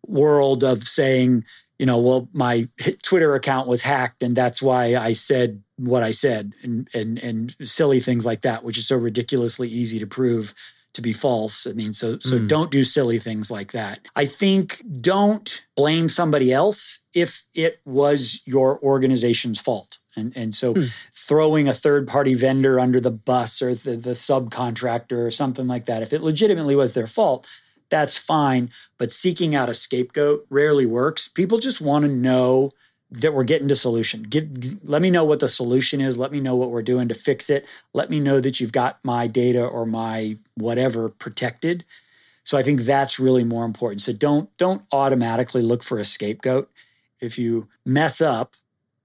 [0.07, 1.45] world of saying,
[1.83, 2.69] you know, well, my
[3.03, 7.57] Twitter account was hacked and that's why I said what I said and and and
[7.61, 10.55] silly things like that, which is so ridiculously easy to prove
[10.95, 11.67] to be false.
[11.67, 12.47] I mean, so so mm.
[12.47, 13.99] don't do silly things like that.
[14.15, 19.99] I think don't blame somebody else if it was your organization's fault.
[20.15, 20.89] And and so mm.
[21.13, 25.87] throwing a third party vendor under the bus or the, the subcontractor or something like
[25.87, 27.49] that, if it legitimately was their fault,
[27.93, 28.71] that's fine.
[28.97, 31.29] But seeking out a scapegoat rarely works.
[31.29, 32.73] People just want to know
[33.11, 34.23] that we're getting to solution.
[34.23, 34.49] Give,
[34.83, 36.17] let me know what the solution is.
[36.17, 37.67] Let me know what we're doing to fix it.
[37.93, 41.85] Let me know that you've got my data or my whatever protected.
[42.45, 44.01] So I think that's really more important.
[44.01, 46.71] So don't don't automatically look for a scapegoat.
[47.21, 48.55] If you mess up,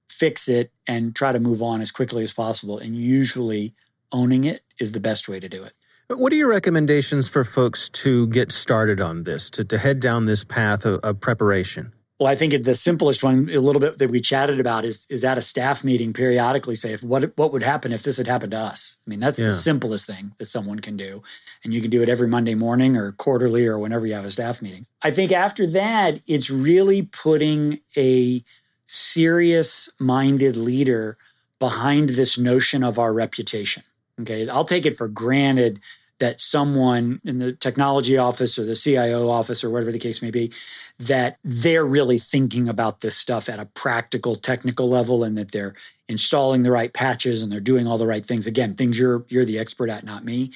[0.07, 2.79] fix it and try to move on as quickly as possible.
[2.79, 3.75] And usually
[4.13, 5.73] owning it is the best way to do it.
[6.09, 10.25] What are your recommendations for folks to get started on this, to, to head down
[10.25, 11.91] this path of, of preparation?
[12.17, 15.25] Well, I think the simplest one, a little bit that we chatted about, is is
[15.25, 18.51] at a staff meeting periodically say if what what would happen if this had happened
[18.51, 18.97] to us.
[19.05, 19.47] I mean, that's yeah.
[19.47, 21.21] the simplest thing that someone can do,
[21.63, 24.31] and you can do it every Monday morning or quarterly or whenever you have a
[24.31, 24.87] staff meeting.
[25.01, 28.43] I think after that, it's really putting a
[28.87, 31.17] serious minded leader
[31.59, 33.83] behind this notion of our reputation.
[34.21, 35.79] Okay, I'll take it for granted
[36.19, 40.31] that someone in the technology office or the CIO office or whatever the case may
[40.31, 40.51] be,
[40.97, 45.75] that they're really thinking about this stuff at a practical, technical level, and that they're
[46.09, 48.47] installing the right patches and they're doing all the right things.
[48.47, 50.51] Again, things you're you're the expert at, not me.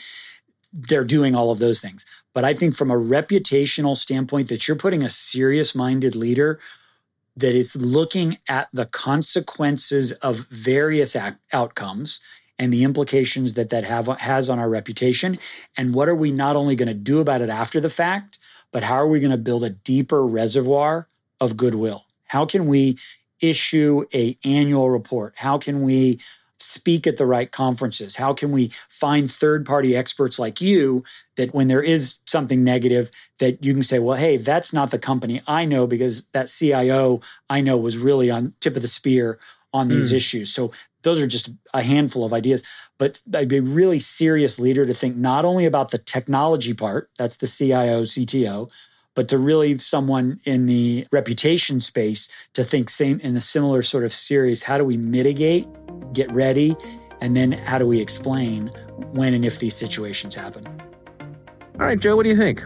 [0.73, 2.05] They're doing all of those things.
[2.33, 6.59] But I think from a reputational standpoint, that you're putting a serious minded leader
[7.35, 12.19] that is looking at the consequences of various act- outcomes
[12.61, 15.39] and the implications that that have, has on our reputation.
[15.75, 18.37] And what are we not only going to do about it after the fact,
[18.71, 21.07] but how are we going to build a deeper reservoir
[21.39, 22.05] of goodwill?
[22.25, 22.99] How can we
[23.41, 25.37] issue a annual report?
[25.37, 26.19] How can we
[26.59, 28.17] speak at the right conferences?
[28.17, 31.03] How can we find third party experts like you
[31.37, 34.99] that when there is something negative that you can say, well, hey, that's not the
[34.99, 39.39] company I know because that CIO I know was really on tip of the spear
[39.73, 40.15] on these mm.
[40.15, 40.53] issues.
[40.53, 40.71] So
[41.03, 42.63] those are just a handful of ideas.
[42.97, 47.09] But I'd be a really serious leader to think not only about the technology part,
[47.17, 48.69] that's the CIO, CTO,
[49.15, 54.03] but to really someone in the reputation space to think same in a similar sort
[54.03, 54.63] of series.
[54.63, 55.67] How do we mitigate,
[56.13, 56.75] get ready,
[57.21, 58.67] and then how do we explain
[59.11, 60.65] when and if these situations happen?
[61.79, 62.63] All right, Joe, what do you think?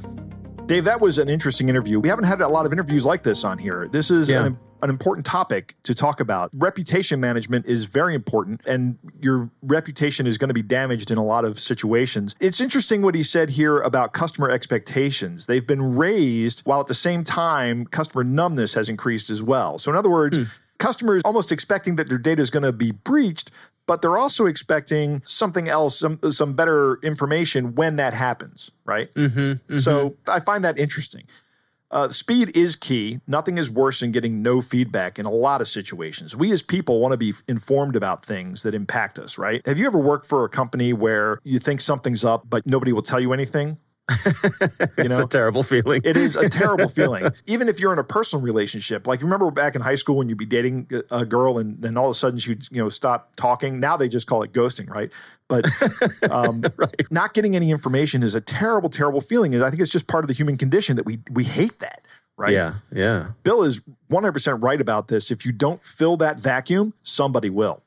[0.68, 2.00] Dave, that was an interesting interview.
[2.00, 3.88] We haven't had a lot of interviews like this on here.
[3.92, 4.46] This is yeah.
[4.46, 6.50] an an important topic to talk about.
[6.54, 11.24] Reputation management is very important, and your reputation is going to be damaged in a
[11.24, 12.36] lot of situations.
[12.40, 15.48] It's interesting what he said here about customer expectations.
[15.48, 19.80] They've been raised while at the same time, customer numbness has increased as well.
[19.80, 20.48] So, in other words, mm.
[20.78, 23.50] customers almost expecting that their data is going to be breached,
[23.88, 29.14] but they're also expecting something else, some some better information when that happens, right?
[29.16, 29.78] Mm-hmm, mm-hmm.
[29.80, 31.24] So I find that interesting.
[31.92, 33.20] Uh, speed is key.
[33.28, 36.36] Nothing is worse than getting no feedback in a lot of situations.
[36.36, 39.66] We as people want to be informed about things that impact us, right?
[39.66, 43.04] Have you ever worked for a company where you think something's up, but nobody will
[43.04, 43.78] tell you anything?
[44.26, 45.06] you know?
[45.06, 46.02] it's a terrible feeling.
[46.04, 47.28] it is a terrible feeling.
[47.48, 50.38] Even if you're in a personal relationship, like remember back in high school when you'd
[50.38, 53.80] be dating a girl and then all of a sudden she'd you know stop talking.
[53.80, 55.12] Now they just call it ghosting, right?
[55.48, 55.66] But
[56.32, 57.06] um, right.
[57.10, 59.56] not getting any information is a terrible, terrible feeling.
[59.56, 62.02] And I think it's just part of the human condition that we we hate that.
[62.38, 62.54] Right.
[62.54, 62.74] Yeah.
[62.92, 63.30] Yeah.
[63.44, 65.32] Bill is 100% right about this.
[65.32, 67.82] If you don't fill that vacuum, somebody will.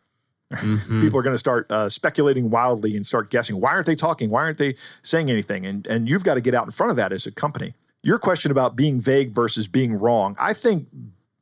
[0.53, 1.03] Mm-hmm.
[1.03, 3.61] People are going to start uh, speculating wildly and start guessing.
[3.61, 4.31] Why aren't they talking?
[4.31, 5.67] Why aren't they saying anything?
[5.67, 7.75] And and you've got to get out in front of that as a company.
[8.03, 10.89] Your question about being vague versus being wrong, I think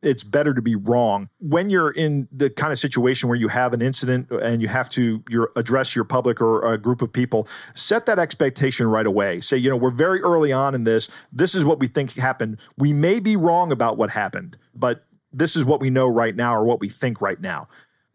[0.02, 3.72] it's better to be wrong when you're in the kind of situation where you have
[3.72, 7.48] an incident and you have to your address your public or a group of people
[7.74, 11.54] set that expectation right away say you know we're very early on in this this
[11.54, 15.64] is what we think happened we may be wrong about what happened but this is
[15.64, 17.66] what we know right now or what we think right now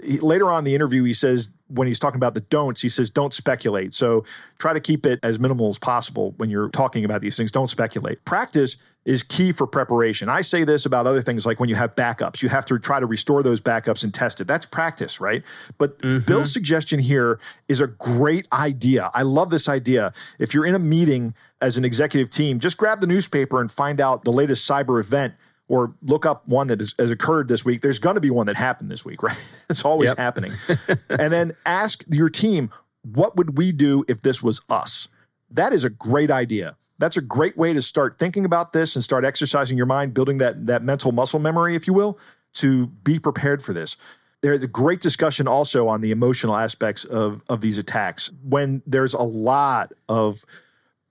[0.03, 2.89] he, later on in the interview, he says, when he's talking about the don'ts, he
[2.89, 3.93] says, don't speculate.
[3.93, 4.25] So
[4.57, 7.51] try to keep it as minimal as possible when you're talking about these things.
[7.51, 8.23] Don't speculate.
[8.25, 10.29] Practice is key for preparation.
[10.29, 12.99] I say this about other things like when you have backups, you have to try
[12.99, 14.47] to restore those backups and test it.
[14.47, 15.43] That's practice, right?
[15.77, 16.25] But mm-hmm.
[16.27, 19.09] Bill's suggestion here is a great idea.
[19.13, 20.13] I love this idea.
[20.37, 23.99] If you're in a meeting as an executive team, just grab the newspaper and find
[23.99, 25.33] out the latest cyber event
[25.71, 27.81] or look up one that has, has occurred this week.
[27.81, 29.37] There's going to be one that happened this week, right?
[29.69, 30.17] it's always yep.
[30.17, 30.51] happening.
[31.09, 32.69] and then ask your team,
[33.03, 35.07] what would we do if this was us?
[35.49, 39.03] That is a great idea that's a great way to start thinking about this and
[39.03, 42.19] start exercising your mind, building that that mental muscle memory, if you will,
[42.53, 43.97] to be prepared for this.
[44.41, 48.29] There's a great discussion also on the emotional aspects of of these attacks.
[48.43, 50.45] When there's a lot of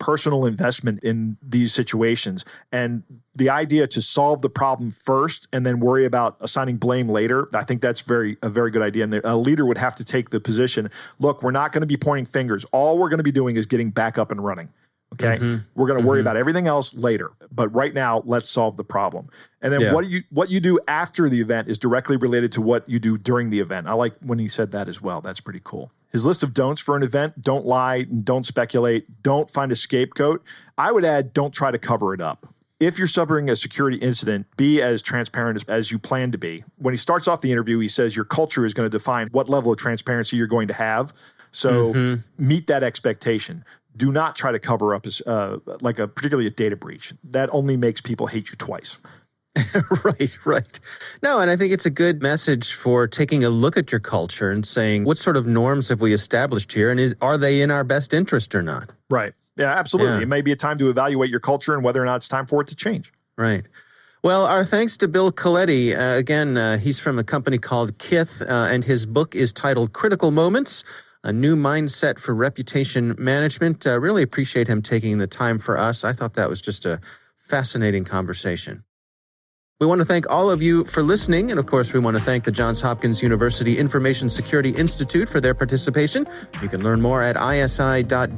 [0.00, 3.04] personal investment in these situations and
[3.36, 7.62] the idea to solve the problem first and then worry about assigning blame later i
[7.62, 10.40] think that's very a very good idea and a leader would have to take the
[10.40, 13.56] position look we're not going to be pointing fingers all we're going to be doing
[13.56, 14.68] is getting back up and running
[15.14, 15.36] Okay.
[15.36, 15.56] Mm-hmm.
[15.74, 16.28] We're going to worry mm-hmm.
[16.28, 17.32] about everything else later.
[17.50, 19.28] But right now, let's solve the problem.
[19.60, 19.92] And then yeah.
[19.92, 23.18] what you what you do after the event is directly related to what you do
[23.18, 23.88] during the event.
[23.88, 25.20] I like when he said that as well.
[25.20, 25.90] That's pretty cool.
[26.10, 30.44] His list of don'ts for an event, don't lie, don't speculate, don't find a scapegoat.
[30.76, 32.52] I would add don't try to cover it up.
[32.80, 36.64] If you're suffering a security incident, be as transparent as, as you plan to be.
[36.78, 39.50] When he starts off the interview, he says your culture is going to define what
[39.50, 41.12] level of transparency you're going to have.
[41.52, 42.46] So mm-hmm.
[42.46, 43.64] meet that expectation
[43.96, 47.12] do not try to cover up as uh, like a particularly a data breach.
[47.24, 48.98] That only makes people hate you twice.
[50.04, 50.80] right, right.
[51.22, 54.50] No, and I think it's a good message for taking a look at your culture
[54.50, 57.70] and saying what sort of norms have we established here, and is are they in
[57.70, 58.90] our best interest or not?
[59.08, 59.34] Right.
[59.56, 60.16] Yeah, absolutely.
[60.16, 60.22] Yeah.
[60.22, 62.46] It may be a time to evaluate your culture and whether or not it's time
[62.46, 63.12] for it to change.
[63.36, 63.64] Right.
[64.22, 65.96] Well, our thanks to Bill Coletti.
[65.96, 69.92] Uh, again, uh, he's from a company called Kith, uh, and his book is titled
[69.92, 70.84] Critical Moments
[71.22, 73.86] a new mindset for reputation management.
[73.86, 76.04] Uh, really appreciate him taking the time for us.
[76.04, 77.00] I thought that was just a
[77.36, 78.84] fascinating conversation.
[79.80, 81.50] We want to thank all of you for listening.
[81.50, 85.40] And of course, we want to thank the Johns Hopkins University Information Security Institute for
[85.40, 86.26] their participation.
[86.60, 88.28] You can learn more at isi.jhu.edu.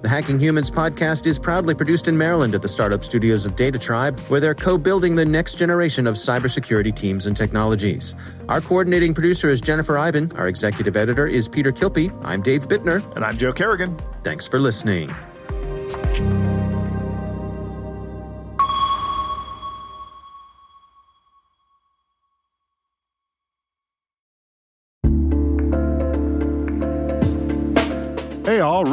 [0.00, 3.78] The Hacking Humans podcast is proudly produced in Maryland at the startup studios of Data
[3.78, 8.14] Tribe, where they're co building the next generation of cybersecurity teams and technologies.
[8.48, 10.32] Our coordinating producer is Jennifer Eiben.
[10.36, 12.10] Our executive editor is Peter Kilpe.
[12.24, 13.04] I'm Dave Bittner.
[13.14, 13.94] And I'm Joe Carrigan.
[14.22, 15.14] Thanks for listening.